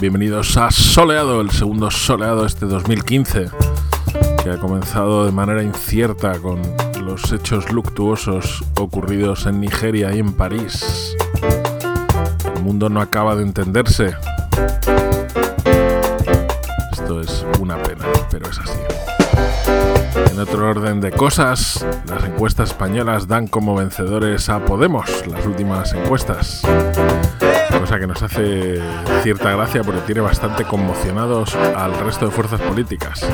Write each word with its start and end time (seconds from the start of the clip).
Bienvenidos 0.00 0.56
a 0.56 0.70
Soleado, 0.70 1.42
el 1.42 1.50
segundo 1.50 1.90
soleado 1.90 2.46
este 2.46 2.64
2015, 2.64 3.50
que 4.42 4.50
ha 4.50 4.56
comenzado 4.56 5.26
de 5.26 5.32
manera 5.32 5.62
incierta 5.62 6.38
con 6.38 6.58
los 7.04 7.30
hechos 7.32 7.70
luctuosos 7.70 8.64
ocurridos 8.80 9.44
en 9.44 9.60
Nigeria 9.60 10.14
y 10.14 10.20
en 10.20 10.32
París. 10.32 11.14
El 12.56 12.62
mundo 12.62 12.88
no 12.88 13.02
acaba 13.02 13.36
de 13.36 13.42
entenderse. 13.42 14.14
Esto 16.92 17.20
es 17.20 17.44
una 17.60 17.76
pena, 17.82 18.06
pero 18.30 18.48
es 18.48 18.58
así. 18.58 18.78
En 20.32 20.40
otro 20.40 20.66
orden 20.66 21.02
de 21.02 21.12
cosas, 21.12 21.84
las 22.08 22.24
encuestas 22.24 22.70
españolas 22.70 23.28
dan 23.28 23.48
como 23.48 23.74
vencedores 23.74 24.48
a 24.48 24.64
Podemos, 24.64 25.26
las 25.26 25.44
últimas 25.44 25.92
encuestas. 25.92 26.62
Cosa 27.82 27.98
que 27.98 28.06
nos 28.06 28.22
hace 28.22 28.80
cierta 29.24 29.50
gracia 29.50 29.82
porque 29.82 30.02
tiene 30.02 30.20
bastante 30.20 30.62
conmocionados 30.62 31.52
al 31.56 31.98
resto 31.98 32.26
de 32.26 32.30
fuerzas 32.30 32.60
políticas. 32.60 33.26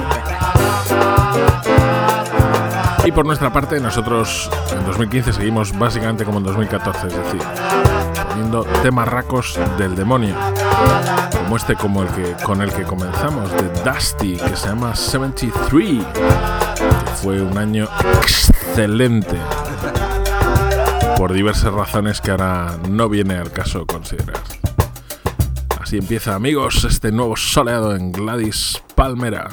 Y 3.04 3.12
por 3.12 3.26
nuestra 3.26 3.52
parte, 3.52 3.78
nosotros 3.78 4.48
en 4.72 4.86
2015 4.86 5.34
seguimos 5.34 5.78
básicamente 5.78 6.24
como 6.24 6.38
en 6.38 6.44
2014, 6.44 7.08
es 7.08 7.16
decir, 7.18 7.42
poniendo 8.26 8.64
temarracos 8.82 9.60
del 9.76 9.94
demonio, 9.94 10.34
como 11.44 11.58
este 11.58 11.74
como 11.74 12.02
el 12.02 12.08
que, 12.08 12.32
con 12.42 12.62
el 12.62 12.72
que 12.72 12.84
comenzamos, 12.84 13.52
de 13.52 13.68
Dusty, 13.84 14.38
que 14.38 14.56
se 14.56 14.68
llama 14.68 14.96
73, 14.96 16.06
que 16.06 17.12
fue 17.22 17.42
un 17.42 17.58
año 17.58 17.86
excelente 18.22 19.36
por 21.18 21.32
diversas 21.32 21.74
razones 21.74 22.20
que 22.20 22.30
ahora 22.30 22.78
no 22.88 23.08
viene 23.08 23.34
al 23.34 23.50
caso 23.50 23.84
considerar. 23.88 24.40
Así 25.80 25.98
empieza, 25.98 26.36
amigos, 26.36 26.84
este 26.84 27.10
nuevo 27.10 27.36
soleado 27.36 27.96
en 27.96 28.12
Gladys 28.12 28.80
Palmera. 28.94 29.48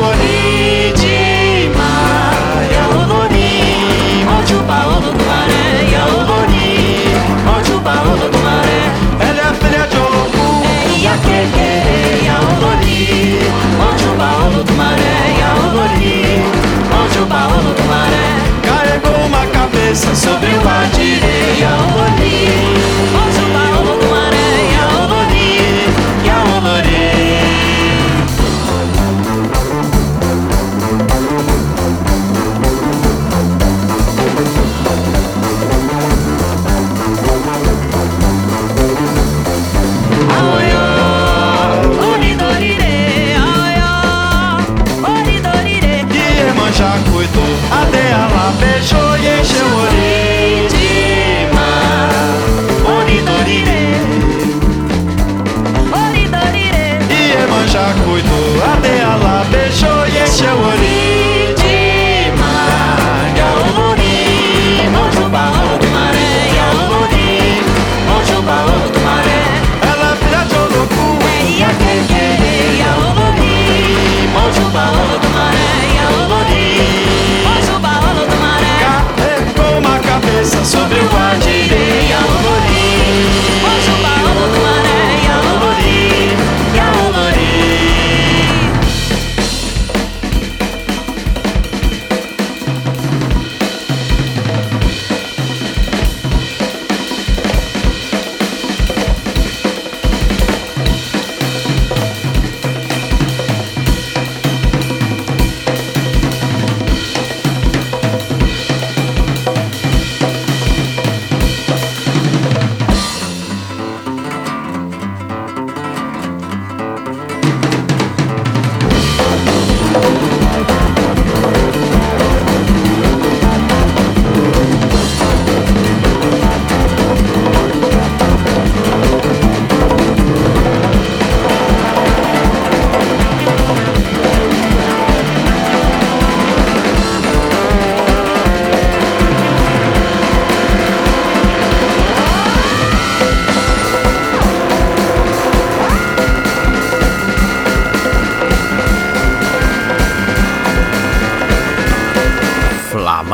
one 0.00 0.35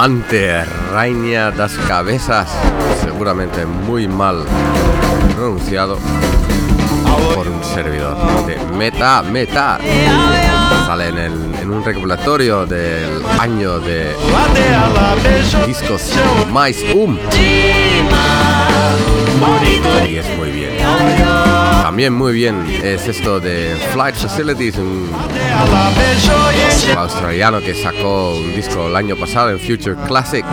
Amante, 0.02 0.64
Raña 0.90 1.52
das 1.52 1.78
Cabezas, 1.86 2.50
seguramente 3.04 3.64
muy 3.64 4.08
mal 4.08 4.44
pronunciado 5.36 5.96
por 7.36 7.46
un 7.46 7.62
servidor 7.62 8.16
de 8.44 8.58
Meta 8.76 9.22
Meta. 9.22 9.78
Sale 10.86 11.06
en, 11.06 11.70
un 11.70 11.84
recopilatorio 11.84 12.66
del 12.66 13.24
año 13.38 13.78
de 13.78 14.12
discos 15.68 16.12
Mais 16.50 16.82
Um. 16.96 17.16
Y 20.08 20.16
es 20.16 20.36
muy 20.36 20.50
bien. 20.50 20.72
También 21.82 22.12
muy 22.14 22.32
bien 22.32 22.64
es 22.82 23.06
esto 23.06 23.38
de 23.40 23.76
Flight 23.92 24.14
Facilities, 24.14 24.76
un 24.78 25.10
australiano 26.96 27.60
que 27.60 27.74
sacó 27.74 28.34
un 28.34 28.54
disco 28.54 28.86
el 28.86 28.96
año 28.96 29.16
pasado 29.16 29.50
en 29.50 29.58
Future 29.58 29.96
Classic. 30.06 30.44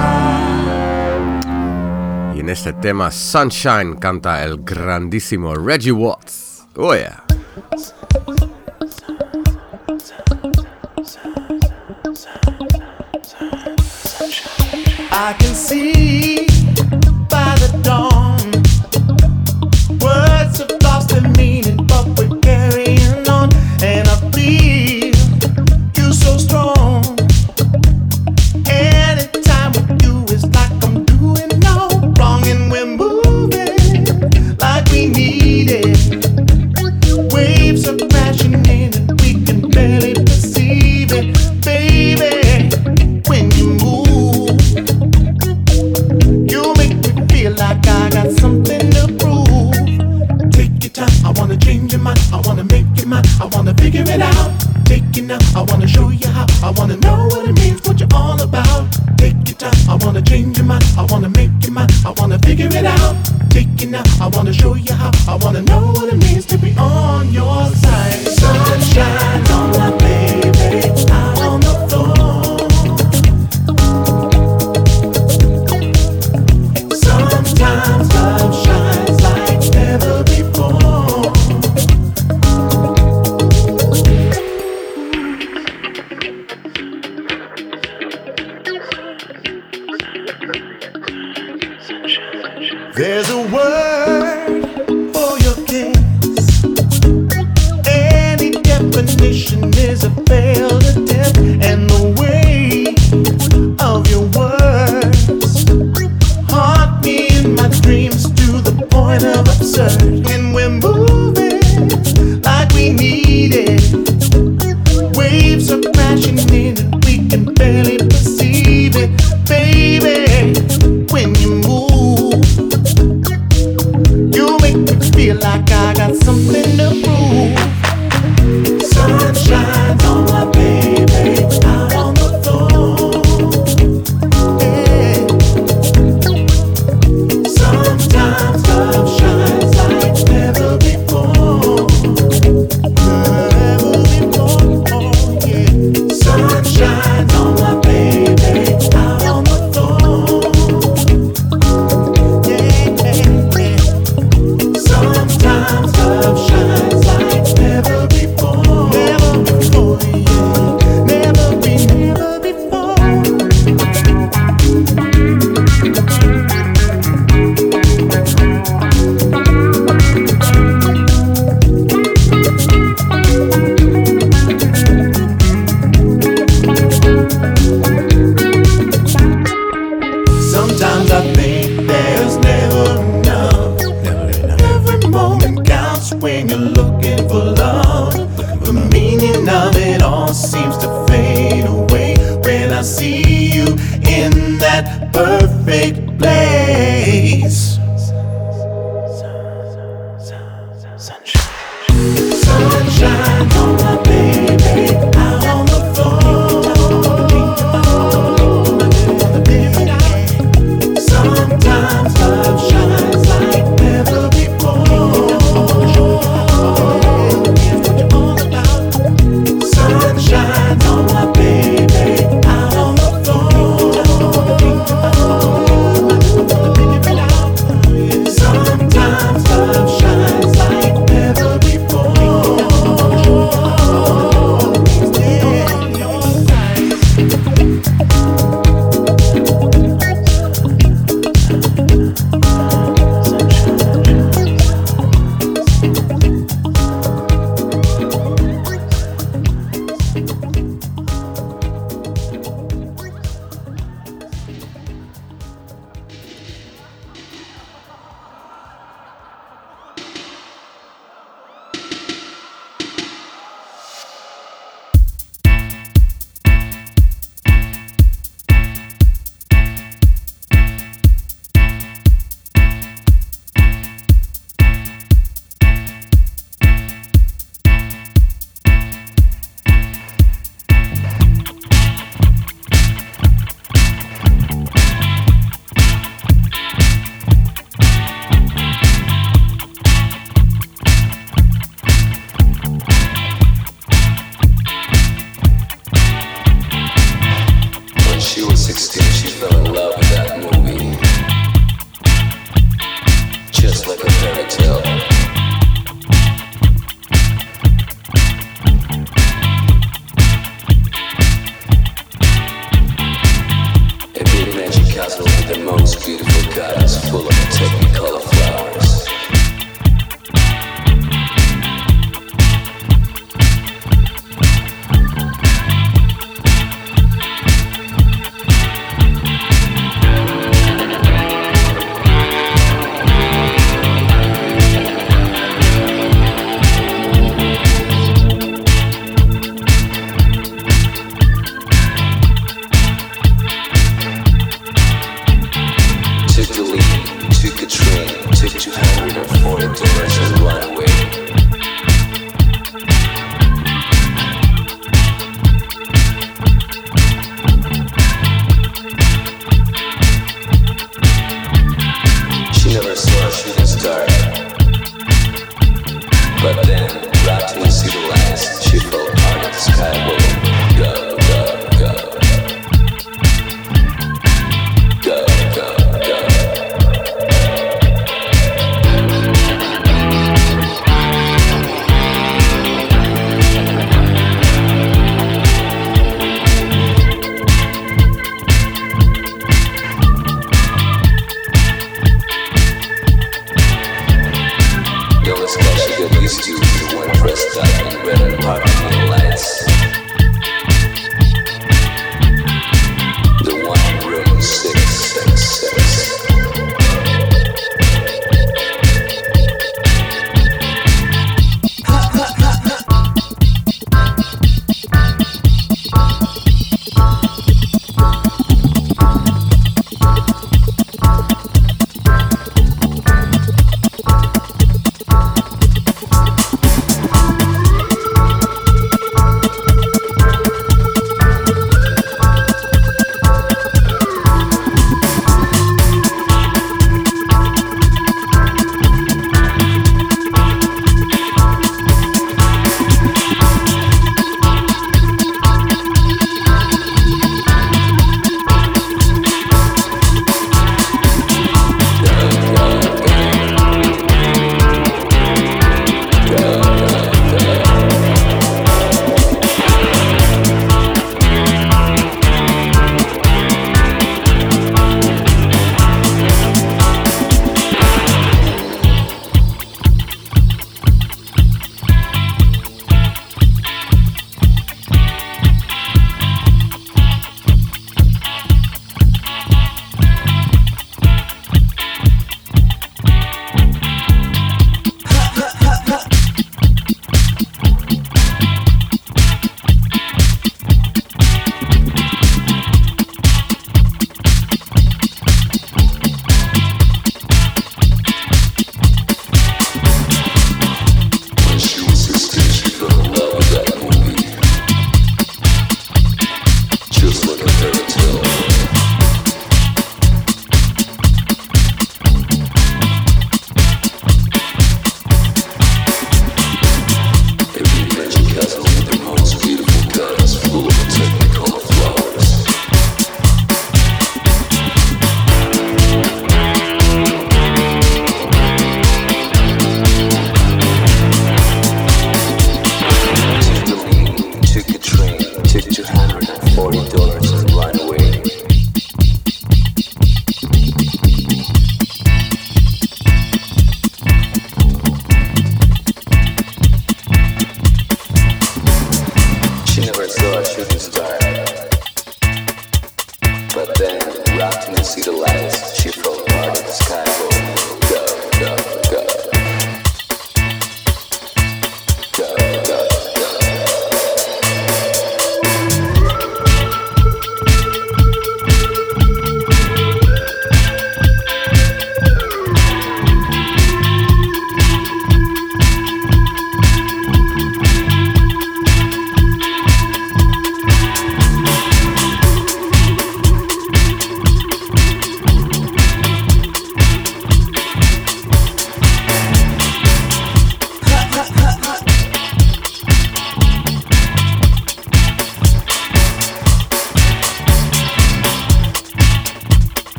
Y 2.36 2.40
en 2.40 2.50
este 2.50 2.74
tema 2.74 3.10
Sunshine 3.12 3.96
canta 3.96 4.44
el 4.44 4.58
grandísimo 4.64 5.56
Reggie 5.56 5.92
Watts. 5.92 6.68
Oh 6.76 6.94
yeah. 6.94 7.29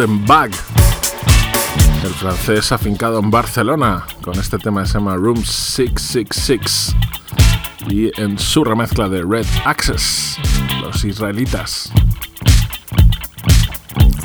Golden 0.00 0.24
Bag. 0.24 0.50
El 2.02 2.14
francés 2.14 2.72
afincado 2.72 3.18
en 3.18 3.30
Barcelona 3.30 4.06
con 4.22 4.38
este 4.38 4.56
tema 4.56 4.80
que 4.80 4.88
se 4.88 4.94
llama 4.94 5.14
Room 5.16 5.44
666 5.44 6.96
y 7.90 8.10
en 8.18 8.38
su 8.38 8.64
remezcla 8.64 9.10
de 9.10 9.22
Red 9.22 9.44
Access, 9.66 10.38
los 10.80 11.04
israelitas. 11.04 11.92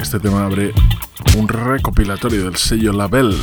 Este 0.01 0.17
tema 0.21 0.45
abre 0.45 0.73
un 1.37 1.49
recopilatorio 1.49 2.45
del 2.45 2.55
sello 2.55 2.93
Label. 2.93 3.35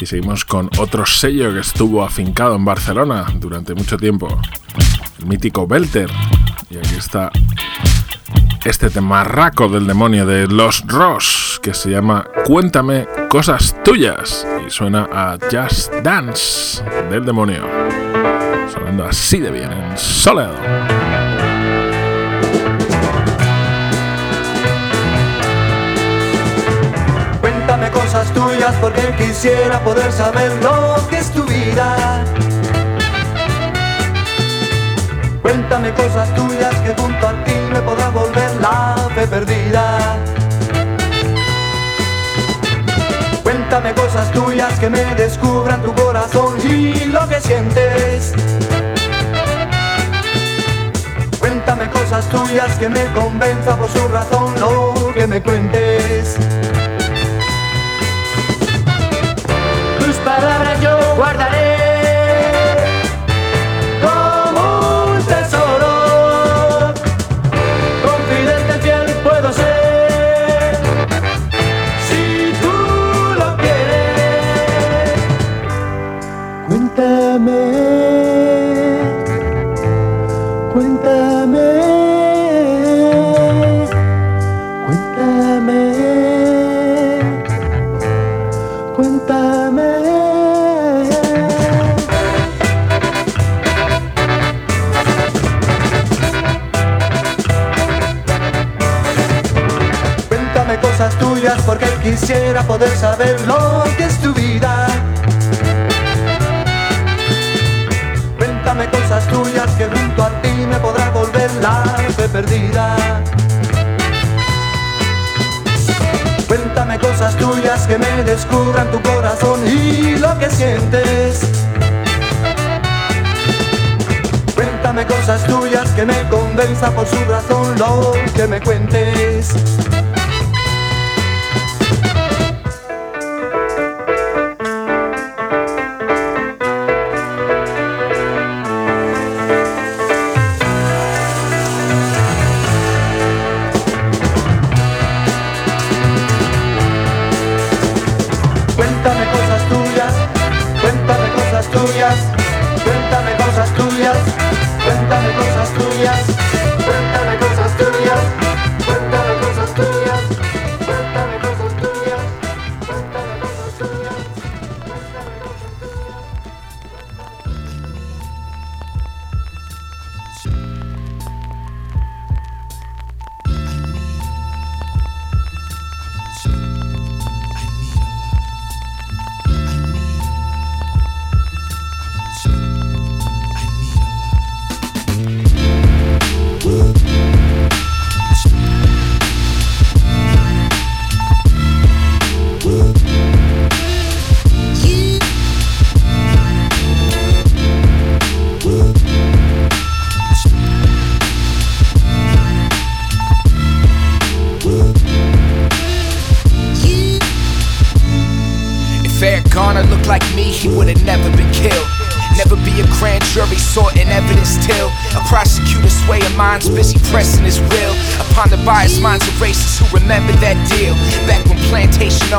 Y 0.00 0.06
seguimos 0.06 0.46
con 0.46 0.70
otro 0.78 1.04
sello 1.04 1.52
que 1.52 1.60
estuvo 1.60 2.02
afincado 2.02 2.56
en 2.56 2.64
Barcelona 2.64 3.26
durante 3.34 3.74
mucho 3.74 3.98
tiempo, 3.98 4.40
mítico 5.24 5.66
Belter. 5.66 6.10
Y 6.70 6.78
aquí 6.78 6.94
está 6.96 7.30
este 8.64 8.88
temarraco 8.88 9.68
del 9.68 9.86
demonio 9.86 10.24
de 10.24 10.46
los 10.46 10.86
Ross, 10.86 11.60
que 11.62 11.74
se 11.74 11.90
llama 11.90 12.24
Cuéntame 12.46 13.06
cosas 13.28 13.76
tuyas. 13.84 14.46
Y 14.66 14.70
suena 14.70 15.08
a 15.12 15.36
Just 15.50 15.92
Dance 16.02 16.82
del 17.10 17.24
demonio. 17.24 17.62
Sonando 18.72 19.04
así 19.04 19.38
de 19.38 19.50
bien 19.50 19.70
en. 19.70 19.94
Cuéntame 27.40 27.90
cosas 27.90 28.32
tuyas 28.32 28.74
porque 28.80 29.14
quisiera 29.18 29.78
poder 29.84 30.10
saber 30.10 30.50
lo 30.62 30.96
que 31.08 31.18
es 31.18 31.30
tu 31.30 31.44
vida. 31.44 32.24
Cuéntame 35.44 35.92
cosas 35.92 36.34
tuyas 36.34 36.74
que 36.76 36.94
junto 36.94 37.28
a 37.28 37.44
ti 37.44 37.52
me 37.70 37.78
podrá 37.82 38.08
volver 38.08 38.50
la 38.62 38.96
fe 39.14 39.26
perdida. 39.26 40.16
Cuéntame 43.42 43.92
cosas 43.92 44.32
tuyas 44.32 44.78
que 44.78 44.88
me 44.88 45.04
descubran 45.16 45.82
tu 45.82 45.92
corazón 45.94 46.56
y 46.64 47.04
lo 47.04 47.28
que 47.28 47.42
sientes. 47.42 48.32
Cuéntame 51.38 51.90
cosas 51.90 52.26
tuyas 52.30 52.78
que 52.78 52.88
me 52.88 53.04
convenza 53.12 53.76
por 53.76 53.90
su 53.90 54.08
razón 54.08 54.54
lo 54.58 55.12
que 55.12 55.26
me 55.26 55.42
cuentes. 55.42 56.36
Tus 59.98 60.16
palabras 60.24 60.80
yo 60.80 60.98
guardaré 61.16 61.63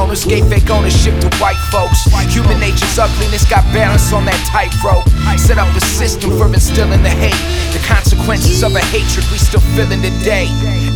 owners 0.06 0.26
gave 0.26 0.46
fake 0.48 0.70
ownership 0.70 1.18
to 1.18 1.30
white 1.42 1.58
folks, 1.74 2.06
human 2.30 2.60
nature's 2.60 2.98
ugliness 3.00 3.42
got 3.50 3.66
balance 3.74 4.14
on 4.14 4.24
that 4.26 4.38
tightrope. 4.54 5.02
Set 5.34 5.58
up 5.58 5.70
a 5.74 5.82
system 5.82 6.30
for 6.38 6.46
instilling 6.46 7.02
the 7.02 7.10
hate, 7.10 7.38
the 7.74 7.82
consequences 7.90 8.62
of 8.62 8.76
a 8.78 8.84
hatred 8.94 9.26
we 9.34 9.38
still 9.42 9.62
feeling 9.74 10.02
today. 10.06 10.46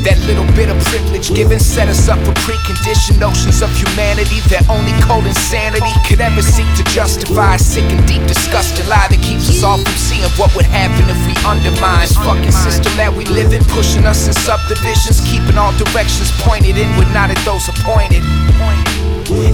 That 0.05 0.21
little 0.29 0.45
bit 0.53 0.69
of 0.69 0.77
privilege 0.85 1.33
given 1.33 1.59
set 1.59 1.89
us 1.89 2.07
up 2.07 2.21
for 2.21 2.33
preconditioned 2.45 3.17
notions 3.17 3.65
of 3.65 3.73
humanity 3.73 4.45
that 4.53 4.69
only 4.69 4.93
cold 5.01 5.25
insanity 5.25 5.89
could 6.05 6.21
ever 6.21 6.41
seek 6.41 6.69
to 6.77 6.85
justify. 6.93 7.57
Sick 7.57 7.89
and 7.89 8.05
deep, 8.05 8.21
disgusting 8.29 8.85
lie 8.85 9.09
that 9.09 9.21
keeps 9.25 9.49
us 9.49 9.65
all 9.65 9.81
from 9.81 9.97
seeing 9.97 10.29
what 10.37 10.53
would 10.53 10.69
happen 10.69 11.03
if 11.09 11.19
we 11.25 11.33
undermine 11.45 12.05
this 12.05 12.13
fucking 12.21 12.53
system 12.53 12.93
that 13.01 13.09
we 13.09 13.25
live 13.25 13.53
in, 13.57 13.65
pushing 13.73 14.05
us 14.05 14.29
in 14.29 14.33
subdivisions, 14.33 15.17
keeping 15.25 15.57
all 15.57 15.73
directions 15.81 16.29
pointed 16.45 16.77
inward, 16.77 17.09
not 17.09 17.33
at 17.33 17.41
those 17.41 17.65
appointed, 17.69 18.21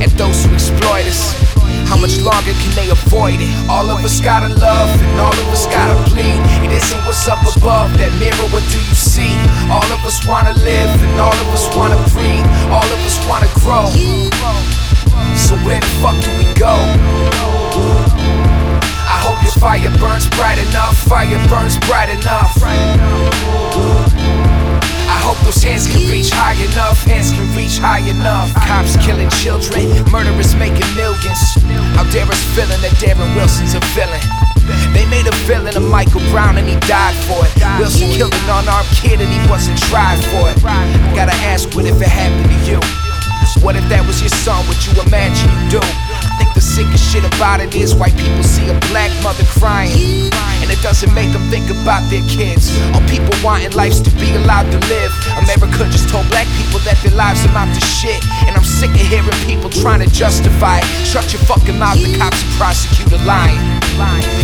at 0.01 0.11
those 0.17 0.45
who 0.45 0.53
exploit 0.53 1.05
us. 1.05 1.35
How 1.87 1.97
much 1.97 2.17
longer 2.21 2.53
can 2.53 2.71
they 2.75 2.89
avoid 2.89 3.39
it? 3.39 3.51
All 3.69 3.89
of 3.89 4.03
us 4.03 4.19
gotta 4.19 4.49
love 4.55 4.89
and 4.89 5.19
all 5.19 5.33
of 5.33 5.47
us 5.51 5.67
gotta 5.67 5.95
bleed. 6.09 6.39
It 6.65 6.71
isn't 6.71 7.01
what's 7.05 7.27
up 7.27 7.41
above 7.43 7.91
that 7.99 8.11
mirror, 8.19 8.47
what 8.49 8.63
do 8.71 8.79
you 8.79 8.95
see? 8.95 9.35
All 9.69 9.85
of 9.91 10.01
us 10.05 10.25
wanna 10.25 10.53
live 10.63 10.91
and 11.03 11.19
all 11.19 11.35
of 11.35 11.47
us 11.53 11.67
wanna 11.75 11.99
breathe. 12.15 12.45
All 12.71 12.87
of 12.87 12.99
us 13.03 13.17
wanna 13.27 13.49
grow. 13.61 13.91
So 15.35 15.55
where 15.67 15.79
the 15.79 15.91
fuck 16.01 16.17
do 16.23 16.31
we 16.39 16.47
go? 16.55 16.73
I 19.05 19.17
hope 19.21 19.37
you 19.43 19.51
fire 19.59 19.91
burns 19.99 20.27
bright 20.29 20.57
enough, 20.57 20.97
fire 20.97 21.39
burns 21.49 21.77
bright 21.85 22.09
enough. 22.09 22.55
I 25.15 25.23
hope 25.23 25.39
those 25.47 25.63
hands 25.63 25.87
can 25.87 26.03
reach 26.11 26.27
high 26.29 26.59
enough, 26.59 26.99
hands 27.07 27.31
can 27.31 27.47
reach 27.55 27.79
high 27.79 28.03
enough. 28.03 28.51
Cops 28.67 28.99
killing 28.99 29.31
children, 29.39 29.87
murderers 30.11 30.53
making 30.59 30.91
millions. 30.91 31.39
How 31.95 32.03
dare 32.11 32.27
us 32.27 32.43
feeling 32.51 32.75
that 32.83 32.91
Darren 32.99 33.31
Wilson's 33.31 33.79
a 33.79 33.81
villain? 33.95 34.19
They 34.91 35.07
made 35.07 35.23
a 35.23 35.35
villain 35.47 35.77
of 35.79 35.87
Michael 35.87 36.19
Brown 36.35 36.59
and 36.59 36.67
he 36.67 36.75
died 36.83 37.15
for 37.31 37.39
it. 37.47 37.55
Wilson 37.79 38.11
killed 38.11 38.35
an 38.35 38.59
unarmed 38.59 38.91
kid 38.99 39.23
and 39.23 39.31
he 39.31 39.39
wasn't 39.47 39.79
tried 39.87 40.19
for 40.35 40.51
it. 40.51 40.59
I 40.67 40.83
gotta 41.15 41.37
ask, 41.47 41.71
what 41.71 41.85
if 41.87 41.95
it 41.95 42.11
happened 42.11 42.51
to 42.51 42.59
you? 42.67 42.79
What 43.63 43.79
if 43.79 43.87
that 43.87 44.03
was 44.03 44.19
your 44.19 44.33
son? 44.43 44.67
What 44.67 44.83
you 44.83 44.91
imagine 44.99 45.47
you 45.47 45.79
do? 45.79 45.83
I 46.35 46.37
think 46.43 46.53
the 46.53 46.59
sickest 46.59 46.99
shit 47.13 47.23
about 47.23 47.61
it 47.61 47.73
is 47.75 47.95
white 47.95 48.11
people 48.17 48.43
see 48.43 48.67
a 48.67 48.77
black 48.91 49.07
mother 49.23 49.45
crying. 49.55 50.27
And 50.59 50.67
it 50.67 50.81
doesn't 50.83 51.13
make 51.15 51.31
them 51.31 51.47
think 51.47 51.71
about 51.71 52.03
their 52.11 52.27
kids. 52.27 52.75
Or 52.91 52.99
people 53.07 53.31
wanting 53.39 53.71
lives 53.71 54.01
to 54.01 54.11
be 54.19 54.35
allowed 54.35 54.67
to 54.67 54.79
live. 54.91 55.15
America 55.39 55.87
just 55.87 56.09
told 56.09 56.27
black 56.27 56.47
people 56.59 56.83
that 56.83 56.99
their 57.07 57.15
lives 57.15 57.45
amount 57.45 57.71
to 57.79 57.79
shit. 57.79 58.19
And 58.51 58.51
I'm 58.51 58.67
sick 58.67 58.91
of 58.91 59.07
hearing 59.07 59.31
people 59.47 59.69
trying 59.69 60.03
to 60.03 60.11
justify 60.11 60.79
it. 60.79 60.87
Shut 61.07 61.31
your 61.31 61.41
fucking 61.47 61.79
mouth, 61.79 62.03
the 62.03 62.17
cops 62.19 62.43
and 62.43 62.51
prosecutor 62.59 63.23
lying. 63.23 63.74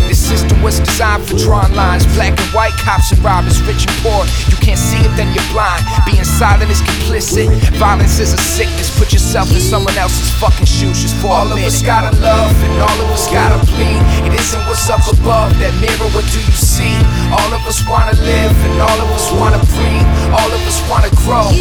This 0.07 0.19
system 0.19 0.61
was 0.61 0.79
designed 0.79 1.27
for 1.27 1.35
drawing 1.35 1.75
lines. 1.75 2.05
Black 2.15 2.39
and 2.39 2.51
white 2.55 2.71
cops 2.79 3.11
and 3.11 3.19
robbers, 3.23 3.59
rich 3.63 3.83
and 3.83 3.95
poor. 3.99 4.23
You 4.47 4.57
can't 4.63 4.79
see 4.79 4.99
it, 5.03 5.11
then 5.19 5.27
you're 5.35 5.43
blind. 5.51 5.83
Being 6.05 6.23
silent 6.23 6.71
is 6.71 6.79
complicit. 6.81 7.51
Violence 7.75 8.19
is 8.19 8.31
a 8.31 8.37
sickness. 8.37 8.87
Put 8.97 9.11
yourself 9.11 9.51
in 9.51 9.59
someone 9.59 9.97
else's 9.97 10.31
fucking 10.39 10.65
shoes 10.67 11.01
just 11.03 11.15
for 11.19 11.27
All 11.27 11.47
a 11.47 11.55
of 11.55 11.63
us 11.63 11.81
gotta 11.81 12.15
love 12.23 12.55
and 12.63 12.73
all 12.79 12.97
of 13.03 13.11
us 13.11 13.27
gotta 13.27 13.59
bleed. 13.75 13.99
It 14.23 14.39
isn't 14.39 14.63
what's 14.67 14.89
up 14.89 15.03
above 15.11 15.51
that 15.59 15.75
mirror. 15.83 16.07
What 16.15 16.23
do 16.31 16.39
you 16.39 16.55
see? 16.55 16.95
All 17.31 17.51
of 17.51 17.61
us 17.67 17.83
wanna 17.87 18.15
live 18.23 18.55
and 18.55 18.79
all 18.79 18.99
of 19.03 19.09
us 19.11 19.31
wanna 19.35 19.59
breathe. 19.75 20.07
All 20.31 20.51
of 20.51 20.61
us 20.63 20.79
wanna 20.87 21.11
grow. 21.27 21.51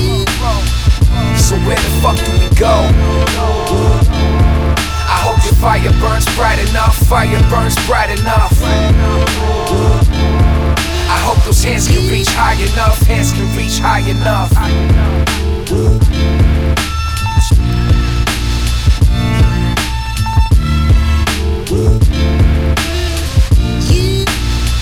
So 1.34 1.58
where 1.66 1.74
the 1.74 1.90
fuck 1.98 2.18
do 2.22 2.30
we 2.38 2.48
go? 2.54 4.09
I 5.10 5.16
hope 5.24 5.42
your 5.44 5.54
fire 5.54 5.90
burns 6.00 6.24
bright 6.36 6.60
enough. 6.70 6.96
Fire 7.08 7.42
burns 7.50 7.74
bright 7.86 8.10
enough. 8.10 8.52
I 11.10 11.18
hope 11.26 11.44
those 11.44 11.62
hands 11.64 11.88
can 11.88 12.08
reach 12.08 12.28
high 12.30 12.54
enough. 12.54 13.00
Hands 13.02 13.32
can 13.32 13.56
reach 13.56 13.80
high 13.80 14.06
enough. 14.08 14.50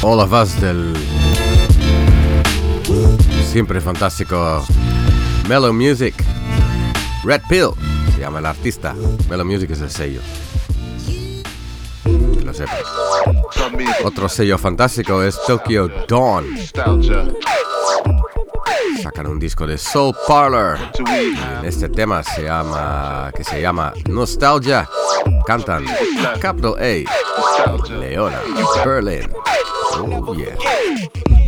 All 0.03 0.21
of 0.21 0.33
Us 0.35 0.61
del 0.61 0.95
siempre 3.51 3.81
fantástico 3.81 4.65
Mello 5.49 5.73
Music. 5.73 6.15
Red 7.25 7.43
Pill 7.49 7.75
se 8.19 8.25
llama 8.25 8.41
el 8.41 8.47
artista. 8.47 8.97
Mellow 9.31 9.47
Music 9.47 9.71
es 9.71 9.81
el 9.81 9.91
sello. 9.91 10.21
Que 12.05 12.45
lo 12.45 12.53
sepas. 12.53 12.83
Otro 14.03 14.29
sello 14.29 14.59
fantástico 14.59 15.23
es 15.23 15.39
Tokyo 15.47 15.89
Dawn. 16.09 16.45
Sacan 19.01 19.27
un 19.29 19.39
disco 19.39 19.69
de 19.69 19.79
Soul 19.79 20.17
Parlor. 20.27 20.79
Este 21.63 21.89
tema 21.89 22.25
se 22.25 22.43
llama 22.43 23.31
que 23.37 23.45
se 23.45 23.63
llama 23.63 23.93
Nostalgia. 24.09 24.89
Cantan 25.47 25.85
Capital 26.41 26.75
A. 26.81 27.89
Leona. 28.01 28.41
Berlin. 28.85 29.31
Oh 29.95 30.35
yeah. 30.35 30.57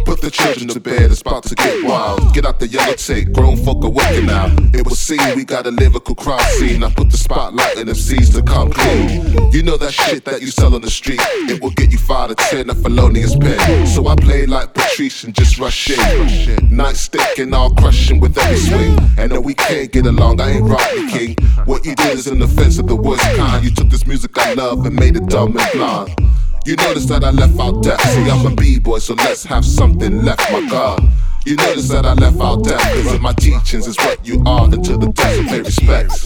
Put 0.05 0.21
the 0.21 0.31
children 0.31 0.69
to 0.69 0.81
bed, 0.81 1.11
it's 1.11 1.21
about 1.21 1.45
to 1.45 1.55
get 1.55 1.85
wild. 1.85 2.35
Get 2.35 2.47
out 2.47 2.61
the 2.61 2.69
yellow 2.69 2.95
tape, 2.95 3.33
grown 3.33 3.57
folk 3.57 3.85
are 3.85 3.91
working 3.91 4.27
now. 4.27 4.47
It 4.73 4.87
was 4.87 4.99
seen, 4.99 5.21
we 5.37 5.45
got 5.45 5.67
a 5.67 5.71
lyrical 5.71 6.15
crowd 6.15 6.43
scene. 6.59 6.83
I 6.85 6.93
put 6.93 7.11
the 7.11 7.17
spotlight 7.17 7.77
in 7.77 7.89
on 7.89 7.95
MCs 7.95 8.35
to 8.35 8.43
come 8.43 8.71
clean. 8.71 9.53
You 9.53 9.63
know 9.63 9.77
that 9.77 9.93
shit 9.93 10.25
that 10.25 10.41
you 10.41 10.49
sell 10.49 10.75
on 10.75 10.83
the 10.83 10.91
street, 10.91 11.21
it 11.23 11.63
will 11.63 11.71
get 11.71 11.93
you 11.93 11.99
five 11.99 12.29
to 12.29 12.35
ten, 12.35 12.71
a 12.71 12.75
felonious 12.75 13.37
pen. 13.37 13.87
So 13.87 14.07
I 14.09 14.15
play 14.17 14.47
like 14.47 14.75
Patrice 14.75 15.25
and 15.25 15.35
just 15.35 15.59
rush 15.59 15.91
in. 15.91 15.99
Nightstick 16.71 17.43
and 17.43 17.55
I'll 17.55 17.75
crush 17.75 18.11
him 18.11 18.21
with 18.21 18.37
every 18.39 18.59
swing. 18.59 18.99
And 19.19 19.33
no, 19.33 19.41
we 19.41 19.55
can't 19.55 19.91
get 19.91 20.07
along, 20.07 20.41
I 20.41 20.51
ain't 20.53 20.65
Rodney 20.65 21.11
King. 21.11 21.37
What 21.65 21.85
you 21.85 21.95
did 21.95 22.19
is 22.19 22.27
an 22.27 22.43
offense 22.43 22.79
of 22.79 22.87
the 22.87 22.97
worst 22.97 23.23
kind. 23.37 23.65
You 23.65 23.71
took 23.71 23.89
this 23.89 24.07
music 24.07 24.37
I 24.39 24.55
love 24.55 24.85
and 24.87 24.95
made 24.95 25.17
it 25.17 25.27
dumb 25.29 25.57
and 25.57 25.73
blind. 25.73 26.15
You 26.67 26.77
notice 26.77 27.07
that 27.07 27.25
I 27.25 27.31
left 27.31 27.59
out 27.59 27.83
death. 27.83 28.01
See, 28.11 28.31
I'm 28.31 28.45
a 28.45 28.55
B-boy, 28.55 28.99
so 28.99 29.15
let's 29.15 29.45
have 29.45 29.65
something 29.65 30.23
left, 30.23 30.41
my 30.53 30.69
God. 30.69 31.03
You 31.47 31.57
notice 31.57 31.89
that 31.89 32.05
I 32.05 32.13
left 32.13 32.39
out 32.39 32.65
death, 32.65 32.83
cause 33.03 33.19
my 33.19 33.33
teachings 33.33 33.87
is 33.87 33.97
what 33.97 34.25
you 34.27 34.43
are 34.47 34.65
until 34.65 34.99
the 34.99 35.11
death 35.11 35.41
of 35.41 35.47
pay 35.47 35.61
respects. 35.61 36.25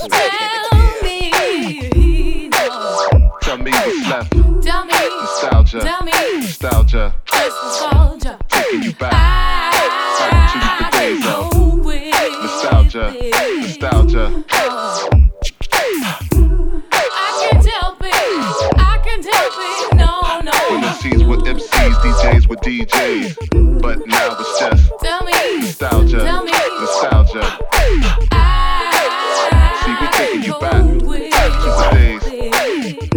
Tell 3.43 3.59
me 3.59 3.71
what's 3.71 4.09
left. 4.09 4.33
Tell 4.63 4.85
me, 4.85 4.93
Nostalgia. 4.93 5.81
tell 5.81 6.03
me, 6.03 6.13
Nostalgia. 6.41 7.15
just 7.31 7.63
nostalgia. 7.63 8.39
Taking 8.49 8.83
you 8.83 8.93
back. 8.95 9.13
Back 9.13 10.53
to 10.53 10.59
the 10.85 10.91
days 10.99 11.27
of 11.27 11.53
nostalgia. 12.43 13.15
Nostalgia. 13.63 15.14
Were 21.89 21.95
MCs, 21.95 22.15
DJs 22.15 22.49
were 22.49 22.57
DJs. 22.57 23.81
But 23.83 24.07
now 24.07 24.37
it's 24.39 24.59
just 24.59 24.91
Tell 25.01 25.23
me, 25.25 25.33
nostalgia. 25.61 26.19
Tell 26.19 26.43
me. 26.45 26.53
Nostalgia. 26.53 27.59
I 28.33 29.81
See, 29.85 29.95
we 30.01 30.07
taking 30.13 30.43
you 30.45 30.59
back 30.61 30.83
with 31.07 31.31
to 31.33 31.71
the 31.71 31.89
days. 31.93 32.23
it. 32.27 33.11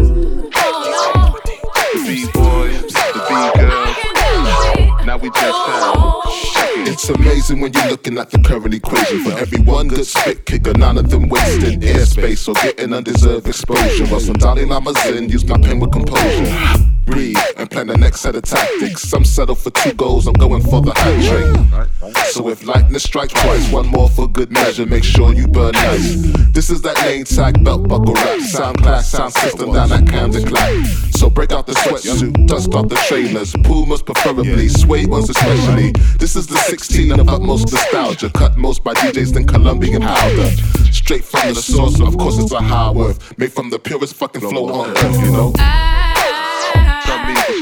Oh, 0.56 0.72
no. 0.94 1.40
The 1.94 2.08
B-boys, 2.08 2.94
the 2.94 3.00
I 3.00 3.30
B-girls. 3.30 3.96
can't 3.96 4.48
help 4.48 5.02
it. 5.02 5.06
Now 5.06 5.18
we 5.18 5.30
just 5.30 5.60
have. 5.68 6.88
It's 6.90 7.10
amazing 7.10 7.62
when 7.62 7.74
you're 7.74 7.88
looking 7.90 8.18
at 8.18 8.32
the 8.32 8.40
current 8.40 8.74
equation. 8.74 9.24
For 9.24 9.32
every 9.38 9.60
one 9.62 9.88
good 9.88 10.06
spit 10.06 10.46
kicker, 10.46 10.74
none 10.74 10.98
of 10.98 11.10
them 11.10 11.30
wasting 11.30 11.82
airspace 11.82 12.48
or 12.48 12.54
getting 12.56 12.94
undeserved 12.94 13.48
exposure. 13.48 14.06
While 14.08 14.20
some 14.20 14.36
Dalai 14.36 14.66
Lama's 14.66 15.06
in, 15.06 15.30
use 15.30 15.46
my 15.46 15.58
pen 15.60 15.80
with 15.80 15.92
composure. 15.92 16.97
Breathe 17.08 17.38
and 17.56 17.72
plan 17.72 17.88
the 17.88 17.98
next 17.98 18.20
set 18.20 18.36
of 18.36 18.44
tactics. 18.44 19.02
Some 19.02 19.24
settle 19.24 19.56
for 19.56 19.70
two 19.72 19.94
goals, 19.94 20.28
I'm 20.28 20.34
going 20.34 20.62
for 20.62 20.82
the 20.82 20.94
hat 20.94 21.18
trick. 21.24 22.24
So 22.26 22.50
if 22.50 22.66
lightning 22.66 23.00
strikes 23.00 23.34
twice, 23.34 23.72
one 23.72 23.88
more 23.88 24.10
for 24.10 24.28
good 24.28 24.52
measure, 24.52 24.86
make 24.86 25.06
sure 25.06 25.34
you 25.34 25.48
burn 25.48 25.72
nice. 25.72 26.16
This 26.52 26.70
is 26.70 26.82
that 26.82 26.98
name 27.06 27.24
tag 27.24 27.64
belt 27.64 27.88
buckle 27.88 28.14
rap, 28.14 28.42
sound 28.42 28.78
class, 28.84 29.10
sound 29.10 29.34
system 29.34 29.74
down 29.74 29.92
at 29.92 30.08
Camden 30.08 30.46
Clap. 30.48 30.86
So 31.12 31.30
break 31.30 31.52
out 31.54 31.66
the 31.66 31.74
sweatsuit, 31.74 32.46
dust 32.46 32.74
off 32.74 32.90
the 32.90 32.96
trainers, 33.08 33.54
Pumas 33.64 34.02
preferably, 34.02 34.68
suede 34.68 35.10
ones 35.10 35.30
especially. 35.30 35.94
This 36.20 36.36
is 36.36 36.46
the 36.46 36.58
16 36.58 37.20
of 37.20 37.30
utmost 37.30 37.72
nostalgia, 37.72 38.30
cut 38.30 38.58
most 38.58 38.84
by 38.84 38.94
DJs 38.94 39.34
than 39.34 39.48
Colombian 39.48 40.02
powder. 40.02 40.50
Straight 40.92 41.24
from 41.24 41.54
the 41.54 41.62
source, 41.62 42.02
of 42.02 42.18
course 42.18 42.38
it's 42.38 42.52
a 42.52 42.60
high 42.60 42.92
worth, 42.92 43.38
made 43.38 43.54
from 43.54 43.70
the 43.70 43.80
purest 43.80 44.16
fucking 44.16 44.42
flow 44.42 44.68
on 44.74 44.90
earth, 44.90 45.22
you 45.22 45.32
know. 45.32 45.54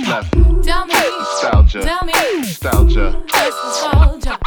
Tell 0.06 0.22
me 0.22 0.30
what's 0.34 0.54
left. 0.54 0.64
Tell 0.64 0.86
me, 0.86 0.94
Nostalgia. 0.94 1.82
tell 1.82 2.06
me, 2.06 2.14
Nostalgia. 2.38 3.24
nostalgia. 3.34 4.38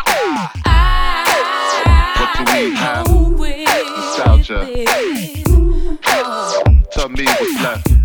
What 2.17 2.31
do 2.37 2.43
we 2.53 2.75
have? 2.77 3.07
I 3.07 3.11
go 3.11 3.45
Nostalgia. 3.97 4.61
Tell 6.93 7.09
me 7.09 7.25
what's 7.25 7.63
left. 7.63 7.98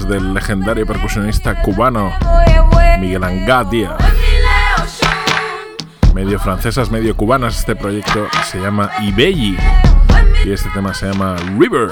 del 0.00 0.32
legendario 0.32 0.86
percusionista 0.86 1.60
cubano 1.60 2.10
Miguel 2.98 3.22
Angadia. 3.24 3.94
Medio 6.14 6.38
francesas, 6.38 6.90
medio 6.90 7.14
cubanas, 7.14 7.58
este 7.58 7.76
proyecto 7.76 8.26
se 8.50 8.58
llama 8.58 8.90
Ibelli 9.02 9.58
y 10.46 10.50
este 10.50 10.70
tema 10.70 10.94
se 10.94 11.12
llama 11.12 11.36
River. 11.58 11.90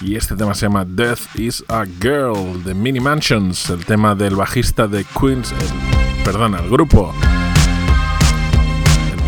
Y 0.00 0.16
este 0.16 0.34
tema 0.34 0.54
se 0.54 0.66
llama 0.66 0.84
Death 0.84 1.36
is 1.36 1.62
a 1.68 1.84
Girl 2.00 2.64
de 2.64 2.74
Mini 2.74 2.98
Mansions, 2.98 3.70
el 3.70 3.84
tema 3.84 4.16
del 4.16 4.34
bajista 4.34 4.88
de 4.88 5.04
Queens, 5.04 5.52
el, 5.52 6.24
perdón, 6.24 6.56
el 6.56 6.68
grupo 6.68 7.14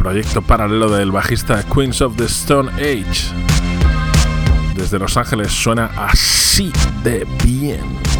proyecto 0.02 0.42
paralelo 0.42 0.90
del 0.90 1.12
bajista 1.12 1.62
Queens 1.62 2.00
of 2.00 2.16
the 2.16 2.24
Stone 2.24 2.72
Age. 2.72 3.30
Desde 4.74 4.98
Los 4.98 5.16
Ángeles 5.16 5.52
suena 5.52 5.92
así 5.96 6.72
de 7.04 7.24
bien. 7.44 8.11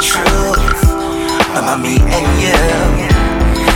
truth 0.00 0.82
about 1.52 1.80
me 1.80 1.98
and 2.00 2.26
you. 2.40 2.56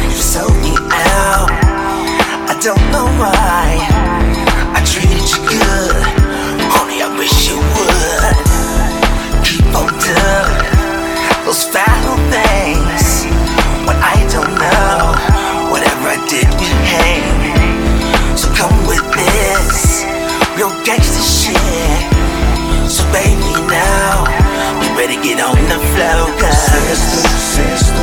You 0.08 0.16
sold 0.16 0.56
me 0.62 0.72
out. 0.72 1.50
I 2.48 2.58
don't 2.62 2.80
know 2.90 3.06
why 3.20 3.76
I 4.74 4.82
treated 4.84 5.28
you 5.30 5.48
good. 5.48 5.63
sister, 26.94 27.38
sister. 27.38 27.93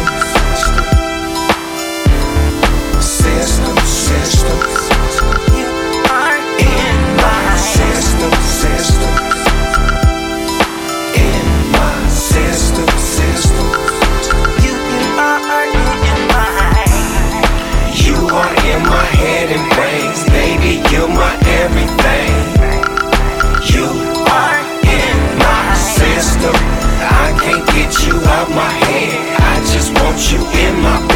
my 28.56 28.70
head. 28.70 29.12
I 29.40 29.60
just 29.74 29.94
want 29.94 30.32
you 30.32 30.40
in 30.66 30.82
my 30.82 31.11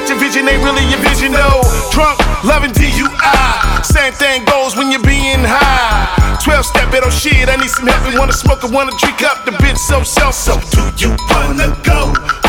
that 0.00 0.08
your 0.08 0.18
vision 0.18 0.48
ain't 0.48 0.64
really 0.64 0.84
your 0.88 1.00
vision, 1.04 1.32
no. 1.32 1.60
Drunk, 1.92 2.16
loving 2.44 2.72
DUI. 2.72 3.84
Same 3.84 4.12
thing 4.12 4.44
goes 4.44 4.76
when 4.76 4.90
you're 4.90 5.04
being 5.04 5.44
high. 5.44 6.38
12 6.42 6.64
step, 6.64 6.92
it 6.94 7.04
oh 7.04 7.10
shit, 7.10 7.48
I 7.48 7.56
need 7.56 7.68
some 7.68 7.86
help. 7.86 8.08
and 8.08 8.18
Wanna 8.18 8.32
smoke, 8.32 8.64
I 8.64 8.70
wanna 8.70 8.92
drink 8.98 9.22
up 9.22 9.44
the 9.44 9.52
bitch 9.52 9.76
so 9.76 10.02
so. 10.02 10.30
So 10.30 10.56
do 10.72 10.80
you 10.96 11.16
wanna 11.28 11.76
go 11.84 12.39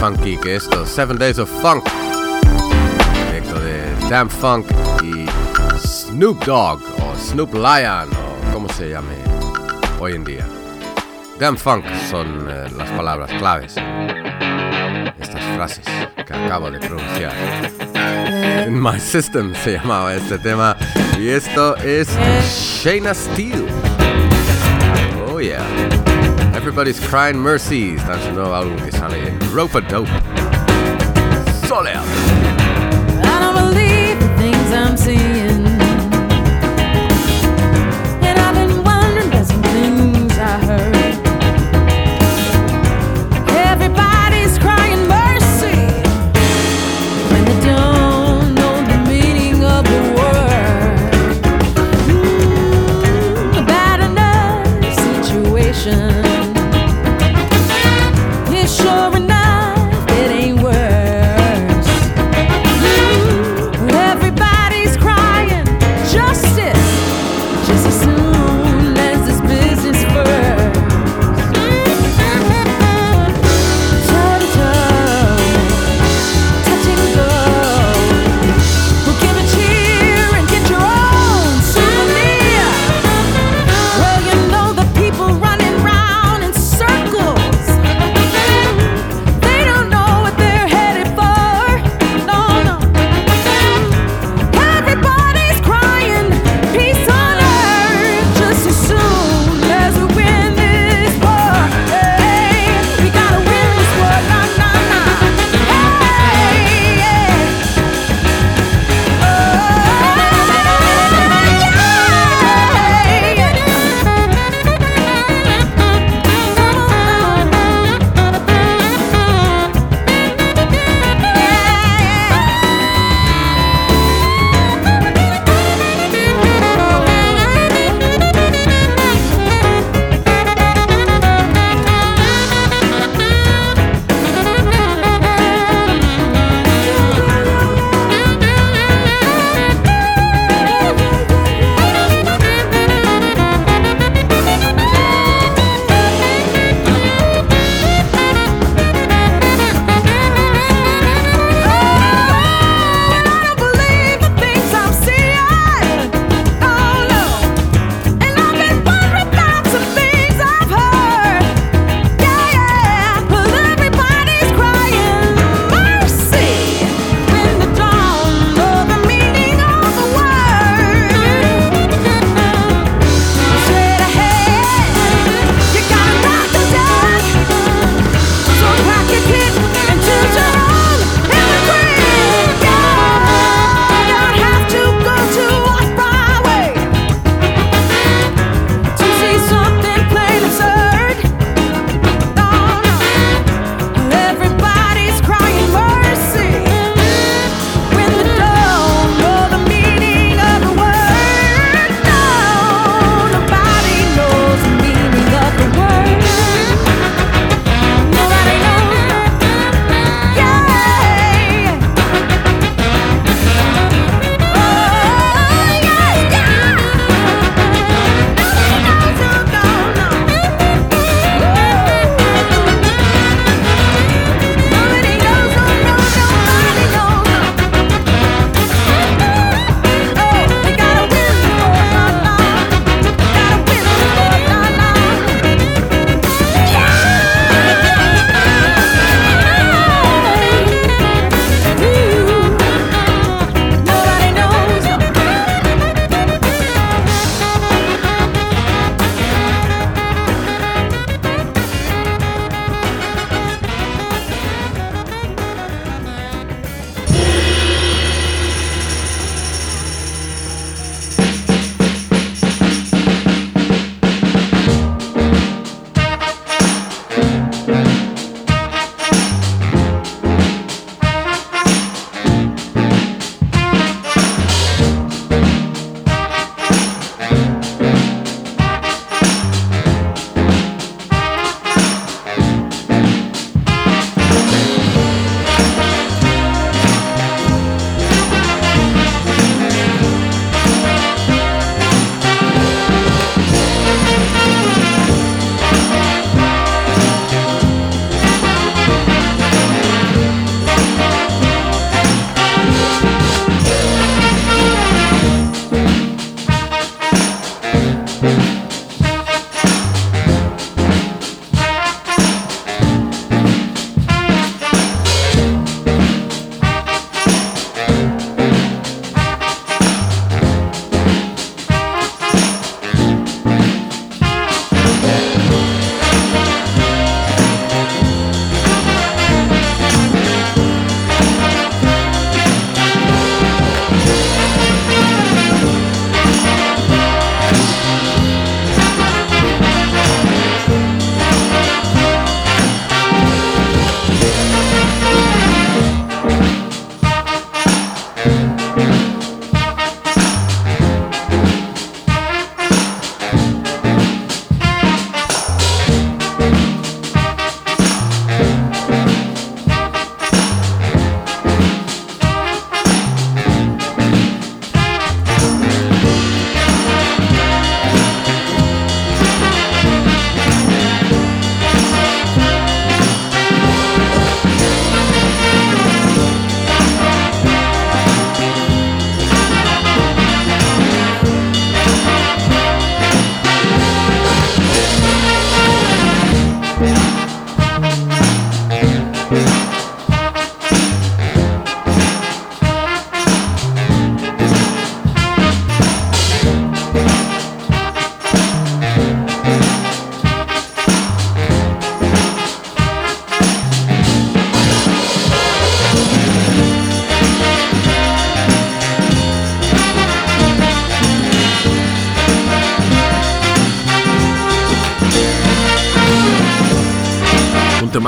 funky 0.00 0.36
que 0.36 0.56
esto. 0.56 0.86
Seven 0.86 1.18
Days 1.18 1.38
of 1.38 1.50
Funk. 1.62 1.84
Proyecto 3.28 3.58
de 3.60 4.08
Damn 4.10 4.28
Funk 4.28 4.66
y 5.02 5.26
Snoop 5.78 6.44
Dogg 6.44 6.82
o 7.00 7.14
Snoop 7.18 7.54
Lion 7.54 8.08
o 8.10 8.52
como 8.52 8.68
se 8.68 8.90
llame 8.90 9.14
hoy 9.98 10.14
en 10.14 10.24
día. 10.24 10.46
Damn 11.38 11.56
Funk 11.56 11.84
son 12.10 12.48
eh, 12.50 12.68
las 12.76 12.90
palabras 12.90 13.30
claves 13.38 13.76
estas 15.18 15.42
frases 15.56 15.84
que 16.14 16.34
acabo 16.34 16.70
de 16.70 16.78
pronunciar. 16.78 17.32
In 18.66 18.80
My 18.82 18.98
System 19.00 19.54
se 19.54 19.74
llamaba 19.74 20.14
este 20.14 20.38
tema 20.38 20.76
y 21.18 21.28
esto 21.28 21.76
es 21.76 22.08
Shayna 22.82 23.14
Steele. 23.14 23.66
Oh 25.32 25.40
yeah. 25.40 25.64
Everybody's 26.66 26.98
Crying 26.98 27.38
Mercy 27.38 27.94
está 27.94 28.14
en 28.14 28.22
su 28.22 28.32
nuevo 28.32 28.52
álbum 28.52 28.74
que 28.84 28.90
sale 28.90 29.28
en 29.28 29.38
Ropeadope. 29.54 30.10
Soleil. 31.68 32.00
I 33.22 33.38
don't 33.40 33.54
believe 33.54 34.18
the 34.18 34.28
things 34.36 34.72
I'm 34.72 34.96
seeing. 34.96 35.35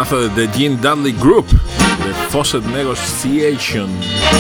Temazo 0.09 0.29
de 0.29 0.47
The 0.47 0.59
Gene 0.59 0.77
Dudley 0.77 1.13
Group, 1.13 1.47
de 1.49 2.13
Fawcett 2.31 2.65
Negotiation, 2.67 3.89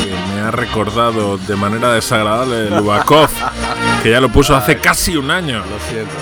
que 0.03 0.35
me 0.35 0.41
ha 0.41 0.51
recordado 0.51 1.39
de 1.39 1.57
manera 1.57 1.93
desagradable 1.93 2.71
Lubakov, 2.71 3.29
que 4.03 4.11
ya 4.11 4.21
lo 4.21 4.29
puso 4.29 4.57
hace 4.57 4.79
casi 4.79 5.16
un 5.16 5.31
año. 5.31 5.59
Lo 5.59 5.79
siento. 5.91 6.12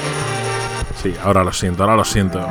Sí, 1.03 1.15
ahora 1.23 1.45
lo 1.45 1.53
siento, 1.53 1.83
ahora 1.83 1.97
lo 1.97 2.05
siento. 2.05 2.45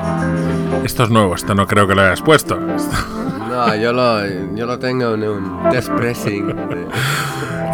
Esto 0.83 1.03
es 1.03 1.09
nuevo, 1.09 1.35
esto 1.35 1.55
no 1.55 1.65
creo 1.67 1.87
que 1.87 1.95
lo 1.95 2.01
hayas 2.01 2.21
puesto. 2.21 2.57
No, 2.57 3.75
yo 3.75 3.91
lo, 3.93 4.25
yo 4.55 4.65
lo 4.65 4.79
tengo 4.79 5.13
en 5.13 5.23
un 5.23 5.69
test 5.71 5.89
pressing. 5.91 6.53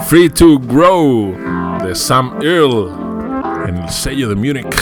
Free 0.07 0.29
to 0.29 0.59
Grow, 0.59 1.35
de 1.83 1.95
Sam 1.95 2.39
Earl, 2.41 2.91
en 3.67 3.77
el 3.77 3.89
sello 3.89 4.29
de 4.29 4.35
Munich. 4.35 4.75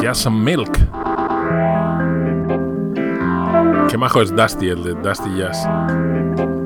Jazz 0.00 0.26
and 0.26 0.42
Milk. 0.42 0.87
Qué 3.88 3.96
majo 3.96 4.20
es 4.20 4.34
Dusty, 4.34 4.68
el 4.68 4.82
de 4.84 4.94
Dusty 4.94 5.34
Jazz. 5.36 5.66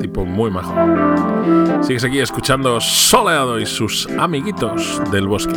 Tipo 0.00 0.24
muy 0.24 0.50
majo. 0.50 0.74
Sigues 1.82 2.02
aquí 2.04 2.18
escuchando 2.18 2.80
Soleado 2.80 3.60
y 3.60 3.66
sus 3.66 4.08
amiguitos 4.18 5.00
del 5.12 5.28
bosque. 5.28 5.54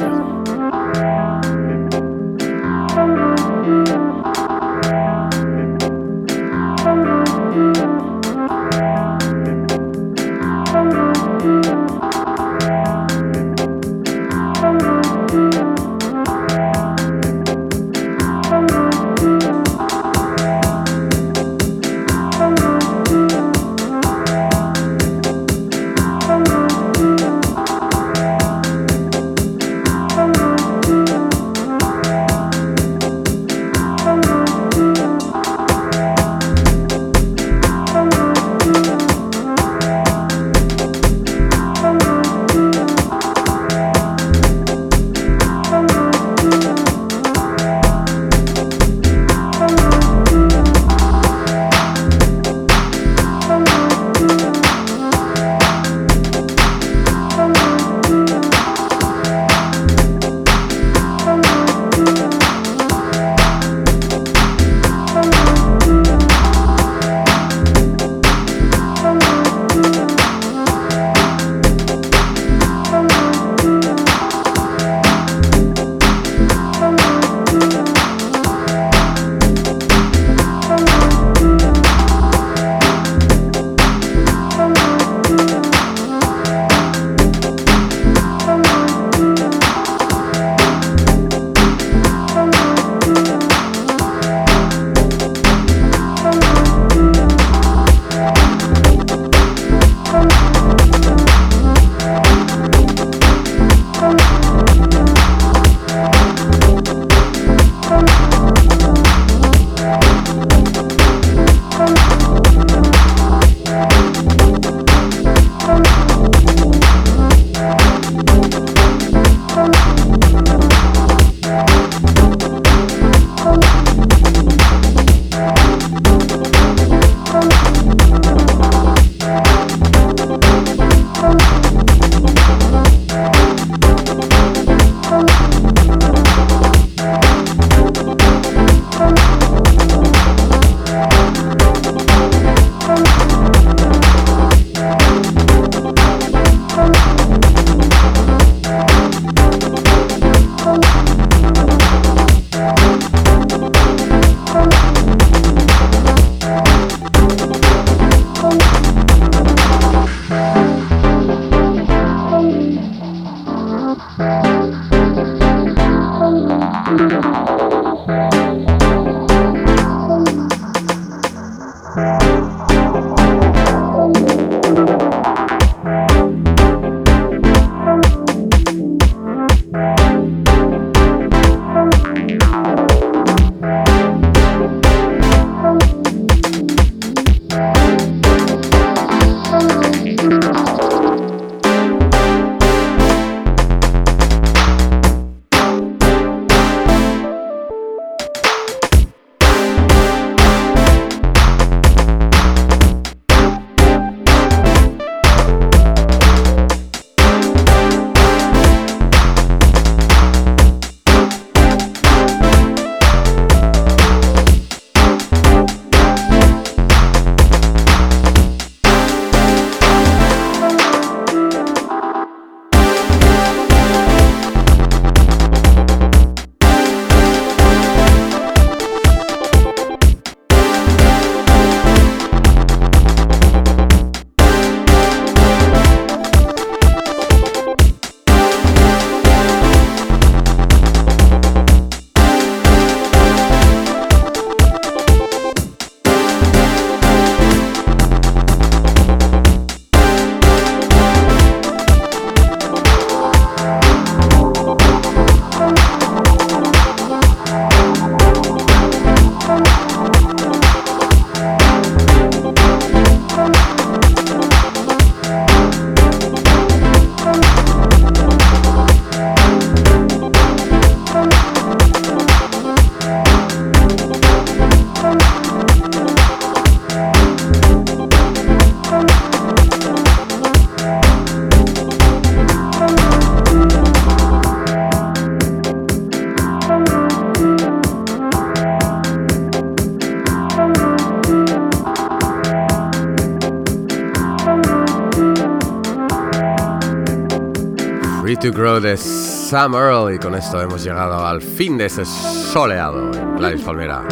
De 298.81 298.97
Sam 298.97 299.73
Earl 299.73 300.13
y 300.13 300.19
con 300.19 300.35
esto 300.35 300.61
hemos 300.61 300.83
llegado 300.83 301.25
al 301.25 301.41
fin 301.41 301.77
de 301.77 301.85
ese 301.85 302.03
soleado 302.03 303.09
en 303.13 303.35
Gladys 303.37 303.61
Palmera. 303.61 304.03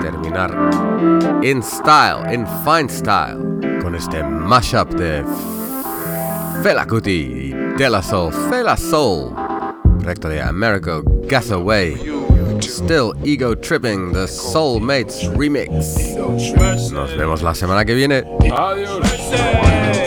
Terminar 0.00 0.54
in 1.42 1.60
style, 1.60 2.24
in 2.32 2.46
fine 2.64 2.88
style, 2.88 3.36
con 3.82 3.96
este 3.96 4.22
mashup 4.22 4.94
de 4.94 5.24
Fela 6.62 6.86
Kuti 6.86 7.10
y 7.10 7.52
De 7.76 7.90
La 7.90 8.00
Soul, 8.00 8.32
Fela 8.48 8.76
Soul, 8.76 9.34
proyecto 9.98 10.28
de 10.28 10.40
America 10.40 11.00
Gas 11.26 11.50
Away. 11.50 11.96
Still 12.60 13.12
Ego 13.24 13.56
Tripping, 13.56 14.12
the 14.12 14.28
Soulmates 14.28 15.26
Remix. 15.36 16.16
Nos 16.92 17.16
vemos 17.16 17.42
la 17.42 17.54
semana 17.54 17.84
que 17.84 17.94
viene. 17.94 18.22
Yup, 18.40 20.03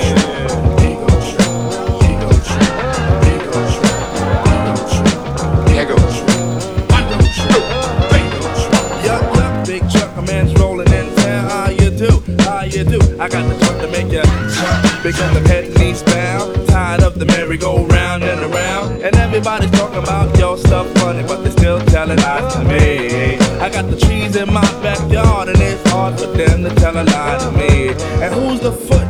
I 13.28 13.30
got 13.30 13.44
the 13.50 13.66
truck 13.66 13.82
to 13.82 13.88
make 13.92 14.10
ya 14.10 14.24
jump 14.24 15.04
because 15.04 15.36
I'm 15.36 15.44
heading 15.48 15.76
eastbound. 15.82 16.66
Tired 16.70 17.04
of 17.04 17.20
the 17.20 17.26
merry-go-round 17.26 18.24
and 18.24 18.40
around, 18.54 19.02
and 19.02 19.14
everybody's 19.18 19.70
talking 19.72 20.02
about 20.02 20.38
your 20.40 20.58
stuff 20.58 20.88
funny, 21.00 21.24
but 21.24 21.44
they're 21.44 21.52
still 21.52 21.82
telling 21.88 22.18
lies 22.20 22.54
to 22.54 22.64
me. 22.64 23.36
I 23.60 23.70
got 23.70 23.90
the 23.90 23.98
trees 23.98 24.38
in 24.38 24.54
my 24.54 24.62
backyard, 24.82 25.50
and 25.50 25.60
it's 25.60 25.92
hard 25.92 26.18
for 26.18 26.28
them 26.28 26.64
to 26.64 26.74
tell 26.76 26.96
a 26.96 27.04
lie 27.04 27.38
to 27.40 27.52
me. 27.52 27.90
And 28.24 28.34
who's 28.34 28.62
the 28.62 28.72
foot? 28.72 29.06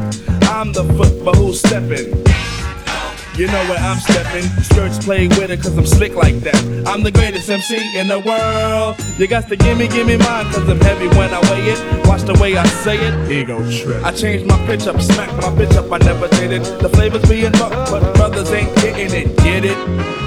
I'm 0.49 0.73
the 0.73 0.83
foot, 0.95 1.23
but 1.23 1.35
who's 1.35 1.59
stepping? 1.59 2.23
You 3.37 3.45
know 3.45 3.63
where 3.69 3.77
I'm 3.77 3.99
stepping. 3.99 4.49
Skirts 4.63 4.97
play 4.97 5.27
with 5.27 5.51
it 5.51 5.61
cause 5.61 5.77
I'm 5.77 5.85
slick 5.85 6.15
like 6.15 6.39
that. 6.39 6.57
I'm 6.87 7.03
the 7.03 7.11
greatest 7.11 7.47
MC 7.47 7.77
in 7.95 8.07
the 8.07 8.17
world. 8.17 8.97
You 9.19 9.27
got 9.27 9.47
to 9.49 9.55
gimme, 9.55 9.87
gimme 9.87 10.17
mine 10.17 10.45
cause 10.51 10.67
I'm 10.67 10.79
heavy 10.81 11.07
when 11.09 11.29
I 11.29 11.39
weigh 11.51 11.69
it. 11.69 12.07
Watch 12.07 12.23
the 12.23 12.33
way 12.41 12.57
I 12.57 12.65
say 12.81 12.97
it. 12.97 13.31
Ego 13.31 13.59
trip. 13.69 14.03
I 14.03 14.11
changed 14.11 14.47
my 14.47 14.57
pitch 14.65 14.87
up, 14.87 14.99
smack 14.99 15.29
my 15.35 15.53
bitch 15.53 15.75
up, 15.77 15.91
I 15.91 15.99
never 15.99 16.27
did 16.29 16.51
it. 16.51 16.63
The 16.81 16.89
flavors 16.89 17.29
being 17.29 17.51
bucked, 17.51 17.91
but 17.91 18.15
brothers 18.15 18.51
ain't 18.51 18.75
getting 18.77 19.13
it. 19.13 19.37
Get 19.37 19.65
it? 19.65 19.77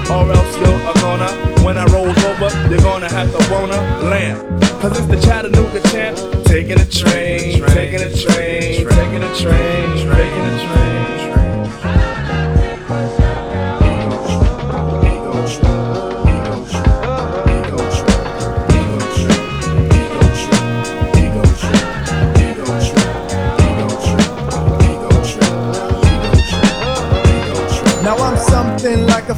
Or 0.07 0.31
else 0.31 0.55
you're 0.63 0.93
gonna, 1.03 1.27
when 1.65 1.77
I 1.77 1.83
rolls 1.91 2.17
over, 2.23 2.47
you're 2.69 2.79
gonna 2.79 3.11
have 3.11 3.27
to 3.27 3.51
wanna 3.51 4.07
land. 4.07 4.39
Cause 4.79 4.97
it's 4.97 5.07
the 5.07 5.19
Chattanooga 5.19 5.81
champ. 5.91 6.15
Taking 6.45 6.79
a 6.79 6.85
train, 6.85 7.59
taking 7.75 7.99
a 7.99 8.15
train, 8.15 8.87
taking 8.87 9.23
a 9.23 9.35
train, 9.35 10.07
taking 10.07 10.45
a 10.47 10.63
train. 10.63 11.00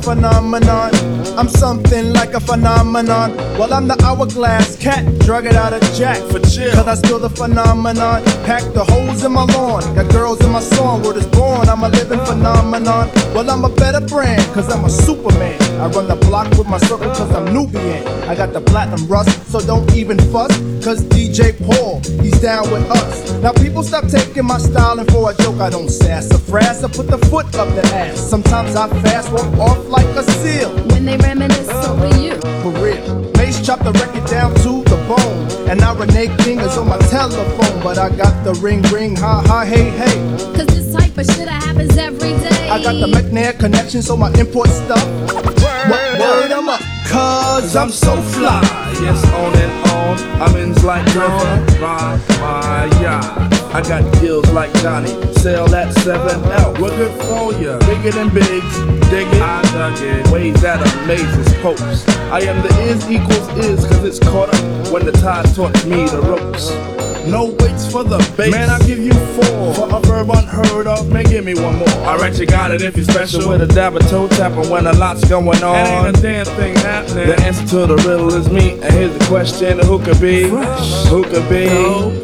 Phenomenon. 0.03 1.02
I'm 1.35 1.49
something 1.49 2.13
like 2.13 2.33
a 2.35 2.39
phenomenon. 2.39 3.35
Well, 3.57 3.73
I'm 3.73 3.87
the 3.87 3.99
hourglass 4.03 4.77
cat, 4.77 5.03
drug 5.19 5.47
it 5.47 5.55
out 5.55 5.73
of 5.73 5.81
Jack. 5.93 6.17
For 6.29 6.39
chill. 6.39 6.71
Cause 6.73 6.87
I 6.87 6.93
still 6.93 7.17
the 7.17 7.29
phenomenon. 7.29 8.23
Pack 8.45 8.61
the 8.73 8.83
holes 8.83 9.23
in 9.23 9.31
my 9.31 9.43
lawn. 9.45 9.81
Got 9.95 10.11
girls 10.11 10.39
in 10.45 10.51
my 10.51 10.59
song. 10.59 11.01
Word 11.01 11.17
is 11.17 11.25
born. 11.27 11.67
I'm 11.69 11.83
a 11.83 11.89
living 11.89 12.23
phenomenon. 12.25 13.09
Well, 13.33 13.49
I'm 13.49 13.65
a 13.65 13.69
better 13.69 13.99
brand. 13.99 14.43
Cause 14.53 14.71
I'm 14.71 14.85
a 14.85 14.89
superman. 14.89 15.59
I 15.81 15.87
run 15.87 16.07
the 16.07 16.15
block 16.15 16.49
with 16.51 16.67
my 16.67 16.77
circle 16.77 17.09
cause 17.09 17.33
I'm 17.33 17.51
Nubian. 17.51 18.07
I 18.29 18.35
got 18.35 18.53
the 18.53 18.61
platinum 18.61 19.07
rust, 19.07 19.51
so 19.51 19.59
don't 19.59 19.91
even 19.95 20.17
fuss. 20.31 20.55
Cause 20.85 21.03
DJ 21.05 21.57
Paul, 21.65 21.99
he's 22.21 22.39
down 22.41 22.69
with 22.71 22.89
us. 22.91 23.31
Now 23.41 23.53
people 23.53 23.81
stop 23.81 24.07
taking 24.07 24.45
my 24.45 24.59
styling 24.59 25.07
for 25.07 25.31
a 25.31 25.35
joke. 25.35 25.59
I 25.59 25.69
don't 25.71 25.89
sass 25.89 26.31
or 26.31 26.37
frass. 26.37 26.83
I 26.83 26.89
put 26.89 27.07
the 27.07 27.17
foot 27.29 27.47
up 27.55 27.67
the 27.73 27.83
ass. 27.95 28.19
Sometimes 28.19 28.75
I 28.75 28.87
fast 29.01 29.31
walk 29.31 29.51
off 29.57 29.87
like 29.87 30.05
a 30.15 30.23
seal. 30.23 30.69
When 30.89 31.05
they 31.05 31.17
reminisce 31.23 31.69
uh-huh. 31.69 31.93
over 31.93 32.21
you. 32.21 32.35
For 32.61 32.71
real. 32.83 33.31
Mace 33.37 33.65
chopped 33.65 33.83
the 33.83 33.91
record 33.93 34.25
down 34.29 34.53
to 34.65 34.83
the 34.83 34.99
bone. 35.07 35.69
And 35.69 35.79
now 35.79 35.95
Renee 35.95 36.29
King 36.43 36.59
is 36.59 36.77
on 36.77 36.87
my 36.87 36.99
telephone. 37.09 37.81
But 37.81 37.97
I 37.97 38.09
got 38.15 38.43
the 38.43 38.53
ring 38.55 38.81
ring, 38.93 39.15
ha 39.15 39.41
ha, 39.45 39.65
hey 39.65 39.89
hey. 39.89 40.15
Cause 40.55 40.67
this 40.67 40.93
type 40.93 41.17
of 41.17 41.25
shit 41.25 41.47
happens 41.47 41.97
every 41.97 42.33
day. 42.47 42.69
I 42.69 42.81
got 42.81 42.93
the 42.93 43.07
McNair 43.07 43.57
connection, 43.57 44.01
so 44.01 44.15
my 44.15 44.31
import 44.33 44.69
stuff. 44.69 45.03
Word, 45.83 46.19
word, 46.19 46.51
I'm 46.51 46.69
up. 46.69 47.02
Cause 47.07 47.75
I'm 47.75 47.89
so 47.89 48.21
fly. 48.21 48.61
Yes, 49.01 49.23
on 49.33 49.53
and 49.55 49.89
on. 49.89 50.41
I'm 50.41 50.55
in 50.57 50.73
like 50.83 51.05
Griffin. 51.11 51.81
Ride 51.81 52.19
my 52.39 52.85
yacht. 53.01 53.53
I 53.73 53.81
got 53.81 54.21
gills 54.21 54.49
like 54.51 54.73
Johnny. 54.81 55.09
Sell 55.33 55.67
that 55.67 55.93
7L. 55.95 56.79
We're 56.79 56.95
good 56.95 57.11
for 57.21 57.53
ya. 57.59 57.79
Bigger 57.79 58.11
than 58.11 58.29
bigs. 58.33 58.77
Dig 59.09 59.27
it. 59.27 59.41
I 59.41 59.61
dug 59.73 59.99
it. 60.01 60.27
Ways 60.31 60.61
that 60.61 60.79
amazes 61.03 61.53
popes. 61.61 62.07
I 62.31 62.41
am 62.41 62.61
the 62.61 62.69
is 62.81 63.09
equals 63.09 63.47
is 63.65 63.85
cause 63.85 64.03
it's 64.03 64.19
caught 64.19 64.53
up 64.53 64.91
when 64.91 65.05
the 65.05 65.11
tide 65.11 65.53
taught 65.55 65.73
me 65.85 66.05
the 66.07 66.21
ropes. 66.21 67.02
No 67.25 67.55
weights 67.59 67.89
for 67.89 68.03
the 68.03 68.17
base. 68.37 68.51
Man, 68.51 68.69
I'll 68.69 68.85
give 68.85 68.99
you 68.99 69.13
four. 69.13 69.73
For 69.73 69.95
a 69.95 69.99
verb 70.01 70.29
unheard 70.29 70.87
of, 70.87 71.11
man, 71.11 71.23
give 71.23 71.45
me 71.45 71.55
one 71.55 71.77
more. 71.77 71.87
Alright, 72.05 72.37
you 72.37 72.45
got 72.45 72.71
it 72.71 72.81
if 72.81 72.97
you're 72.97 73.05
special. 73.05 73.47
With 73.49 73.61
a 73.61 73.67
dab 73.67 73.95
of 73.95 74.07
toe 74.09 74.27
tapping 74.27 74.69
when 74.69 74.87
a 74.87 74.93
lot's 74.93 75.23
going 75.29 75.63
on. 75.63 75.75
And 75.75 76.07
ain't 76.07 76.17
a 76.17 76.21
damn 76.21 76.45
thing 76.45 76.75
happening. 76.75 77.27
The 77.27 77.41
answer 77.41 77.65
to 77.67 77.87
the 77.87 77.95
riddle 77.97 78.33
is 78.33 78.49
me. 78.49 78.73
And 78.81 78.93
here's 78.93 79.17
the 79.17 79.25
question 79.25 79.79
who 79.79 79.99
could 79.99 80.19
be? 80.19 80.49
Who 80.49 81.23
could 81.23 81.49
be? 81.49 81.69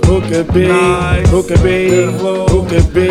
Who 0.05 0.21
could 0.21 0.53
be? 0.53 0.67
Who 1.29 1.43
could 1.43 1.63
be? 1.63 2.05
Who 2.17 2.67
could 2.67 2.93
be? 2.93 3.07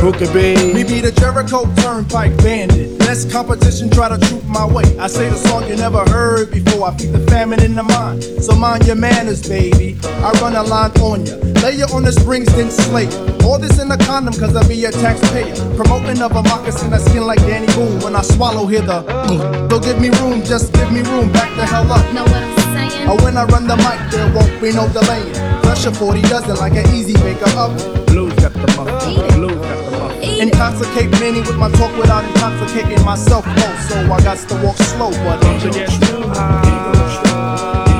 Who 0.00 0.12
could 0.12 0.32
be? 0.32 0.74
Me 0.74 0.84
be 0.84 1.00
the 1.00 1.12
Jericho 1.12 1.64
Turnpike 1.76 2.36
Bandit. 2.38 3.03
Less 3.14 3.32
competition, 3.32 3.88
try 3.90 4.08
to 4.08 4.18
troop 4.26 4.42
my 4.42 4.66
way. 4.66 4.82
I 4.98 5.06
say 5.06 5.28
the 5.30 5.36
song 5.36 5.68
you 5.68 5.76
never 5.76 6.02
heard 6.10 6.50
before. 6.50 6.88
I 6.88 6.96
feed 6.98 7.12
the 7.12 7.24
famine 7.30 7.62
in 7.62 7.76
the 7.76 7.84
mind. 7.84 8.24
So 8.42 8.56
mind 8.56 8.88
your 8.88 8.96
manners, 8.96 9.40
baby. 9.48 9.96
I 10.02 10.32
run 10.42 10.56
a 10.56 10.64
line 10.64 10.90
on 10.98 11.24
ya. 11.24 11.36
Lay 11.62 11.78
you 11.78 11.86
on 11.94 12.02
the 12.02 12.10
springs, 12.10 12.50
then 12.56 12.72
slay 12.72 13.04
ya. 13.04 13.46
All 13.46 13.56
this 13.56 13.78
in 13.78 13.88
a 13.92 13.96
condom, 13.96 14.34
cause 14.34 14.56
I 14.56 14.66
be 14.66 14.84
a 14.84 14.90
taxpayer. 14.90 15.54
Promoting 15.76 16.20
of 16.22 16.32
a 16.34 16.42
moccasin, 16.42 16.92
I 16.92 16.98
skin 16.98 17.24
like 17.24 17.38
Danny 17.46 17.68
Boone. 17.78 18.00
When 18.00 18.16
I 18.16 18.22
swallow, 18.22 18.66
hear 18.66 18.82
the. 18.82 19.04
mm. 19.06 19.68
Don't 19.70 19.84
give 19.84 20.00
me 20.00 20.10
room, 20.18 20.42
just 20.42 20.72
give 20.72 20.90
me 20.90 21.02
room. 21.02 21.30
Back 21.30 21.54
the 21.54 21.66
hell 21.66 21.86
up. 21.92 22.02
Know 22.12 22.24
what 22.24 22.34
I'm 22.34 22.90
saying? 22.90 23.08
Or 23.08 23.14
when 23.22 23.36
I 23.36 23.44
run 23.44 23.68
the 23.68 23.76
mic, 23.76 24.10
there 24.10 24.26
won't 24.34 24.60
be 24.60 24.72
no 24.72 24.88
delaying. 24.90 25.30
Pressure 25.62 25.94
40 25.94 26.20
dozen 26.22 26.56
like 26.56 26.74
an 26.74 26.92
easy 26.92 27.14
maker 27.22 27.46
up. 27.54 27.70
Blues 28.08 28.33
got 28.44 28.52
the 28.52 28.76
muffin. 28.76 29.38
Blues 29.38 29.56
got 29.56 29.90
the 29.90 29.98
muffin. 29.98 30.40
Intoxicate 30.40 31.10
many 31.12 31.40
with 31.40 31.56
my 31.56 31.70
talk 31.72 31.96
without 31.96 32.24
intoxicating 32.24 33.02
myself. 33.04 33.44
Oh, 33.46 33.86
so 33.88 33.96
I 34.12 34.22
got 34.22 34.36
to 34.48 34.54
walk 34.62 34.76
slow, 34.76 35.10
but 35.10 35.40
Don't 35.40 35.64
you 35.64 35.72
get 35.72 35.88
too 35.88 36.28
high. 36.28 37.93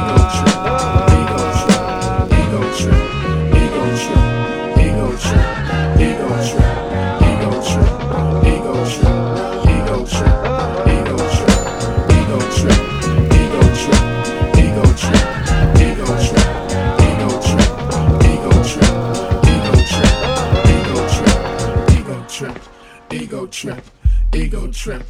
Trip, 24.84 25.06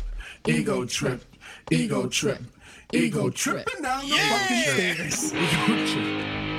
ego 0.46 0.84
trip, 0.84 1.20
ego 1.72 2.06
trip, 2.06 2.38
ego 2.92 3.28
tripping 3.28 3.82
down 3.82 4.08
the 4.08 4.14
fucking 4.14 4.62
stairs. 4.62 5.34
Ego 5.34 5.86
trip. 5.86 6.53